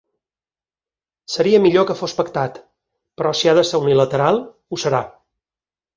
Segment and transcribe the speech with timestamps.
[1.33, 2.57] Seria millor que fos pactat
[3.21, 5.07] però si ha de ser unilateral ho serà.